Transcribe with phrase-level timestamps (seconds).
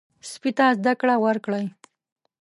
[0.31, 1.65] سپي ته زده کړه ورکړئ.